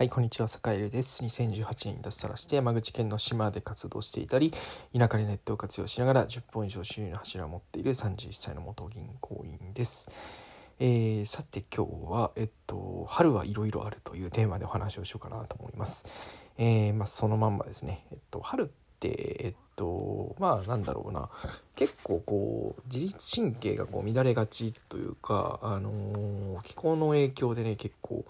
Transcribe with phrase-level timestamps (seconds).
[0.00, 1.22] はい、こんにちは、坂井です。
[1.22, 4.50] 2018年に脱サラして山口県の島で活動していたり、
[4.96, 10.08] 田舎でネットを活用しながら10本以上収入の柱を持っている31歳の元銀行員です。
[10.78, 16.40] えー、さて今日は、えっと、春はいろいろあるというテーマでお話をしようかなと思います。
[16.56, 18.06] えー、まあ、そのまんまですね。
[18.10, 18.66] えっと、春っ
[19.00, 21.28] て、えっと、まあなんだろうな、
[21.76, 28.24] 結構こう、自律神経がこう乱れがちというか、あのー、気候の影響でね、結構、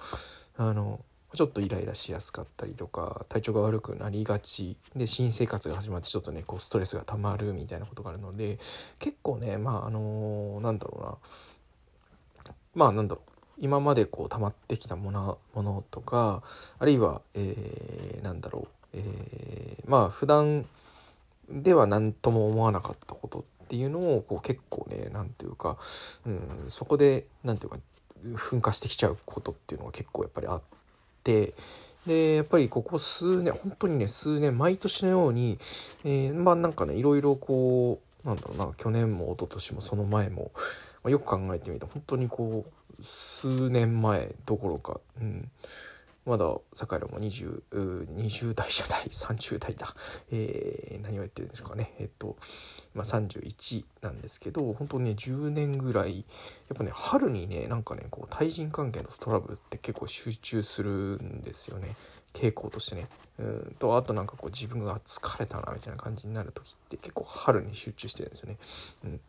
[0.56, 0.98] あの
[1.32, 4.76] ちょっとイライラしやすかったりとか体調が悪くなりがち。
[4.96, 8.58] で新生活が始まってちょっとねこうストレスがたまるみたいなことがあるので
[8.98, 12.54] 結構ねまああのー、なんだろうな。
[12.74, 13.30] まあなんだろう。
[13.58, 16.42] 今までこう溜まってきたものものとか
[16.78, 20.64] あるいは、えー、なんだろう、えー、まあ普段
[21.50, 25.76] では何とも思わなかったことっていうのをこう結構ね何ていうか、
[26.26, 26.40] うん、
[26.70, 27.78] そこで何ていうか
[28.24, 30.79] 噴火してきちゃうことっていうのが結構やっぱりあって。
[31.20, 31.54] って
[32.06, 35.58] でやっぱりここ数年本当にね数年毎年のように、
[36.04, 40.50] えー、まあなんかねいろいろこうなんだろうな去年も一昨年もその前も、
[41.04, 45.50] まあ、よく考えてみると本当にこう数年前どころか、うん、
[46.26, 49.94] まだ坂井も 20, 20代じゃない30代だ、
[50.30, 52.36] えー、何を言ってるんでしょうかねえっと、
[52.94, 61.96] まあ、31なんですけど本当にね10年ぐらいやっぱね春にねなんかねこう対人関係のトラブルって結構集中するんですよね
[62.32, 68.58] 傾向としてねうんとあとなんかこう自分が疲れたなみたいな感じになる時って結構春に集中してるんですよね。
[69.04, 69.20] うん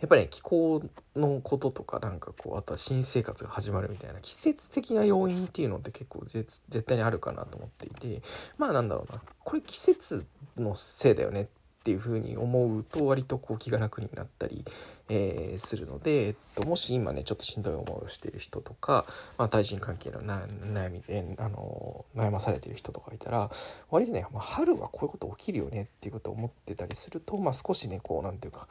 [0.00, 0.82] やっぱり、ね、気候
[1.14, 8.22] のこととかなんかこうあとは新生活が始まるみたいな季節的な要因っていうのって結構絶対にあるかなと思っていて
[8.58, 11.46] まあなんだろうなこれ季節のせいだよねっ
[11.86, 14.64] ていうふうに思うと割とこう気が楽になったり、
[15.08, 19.06] えー、するので、えっと、もし今ねちょっとしんどい思いをしている人とか、
[19.38, 23.48] まあ、対人関係の悩みであの悩まされている人とかいたら
[23.88, 28.66] 割とね、まあ、春はこういうこと起きるよねっていうことを思ってたりすると、まあ、少しねこう何て言うか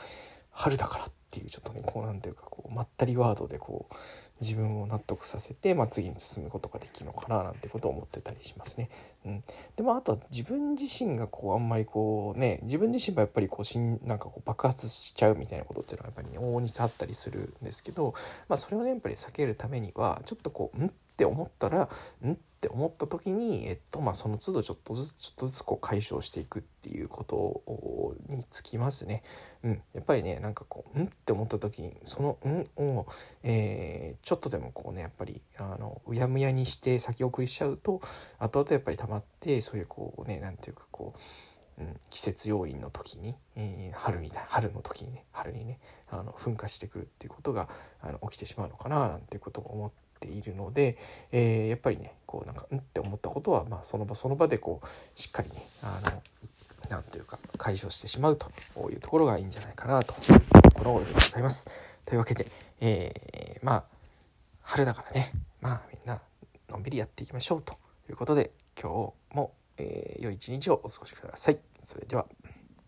[0.55, 3.95] 春だからっていうちょっとねこうなんていうかこうまったりワードでこう
[4.39, 8.89] 自分を納得させて、まあ、次に進むことができるのかななんてことを思ってたりしますね。
[9.25, 9.43] うん、
[9.75, 18.13] でもああとは自分自身がこうあんまりこうね自分自身はやっぱりこうしんなんかこう爆発しちゃうみたいなことっていうのはやっぱり、ね、往々にあったりするんですけど、
[18.47, 21.89] まあ、それをねやっぱり避けるためにはちょっとこう「ん?」っって思ったら
[22.21, 29.23] 「ん?」って思った時に、えっとまあ、その都度ちょっとずつちょっとずつこう解消していくっていうことにつきますね。
[29.63, 33.07] うん、やっぱりねなんかこう「ん?」って思った時にその「ん?」を、
[33.43, 38.01] えー、ちょっとでもこうねやっぱりあのうやむやにして先送りしちゃうと
[38.39, 41.19] 後々やっぱり溜まってそういうこうね何ていうかこう
[41.77, 47.67] うん、季節要因の時に、えー、春みたい春の時にね春にねあの噴火してくるっていうことが
[48.01, 50.97] あの起きてしまうのかななんていうことを思ってているので、
[51.31, 54.87] えー、やっぱりねこうなんかうんって思ったことは、まあ、その場その場でこう
[55.19, 56.21] しっかりねあの
[56.89, 58.47] なんていうか解消してしまうと
[58.91, 61.65] いうところがいいんじゃないかなというところでございます。
[62.05, 62.47] というわけで、
[62.79, 63.83] えー、まあ
[64.61, 65.31] 春だからね
[65.61, 66.19] まあみんな
[66.69, 67.77] のんびりやっていきましょうと
[68.09, 71.57] いうことで今日も、えー、良い一日をお過ごしください。
[71.81, 72.25] それでは。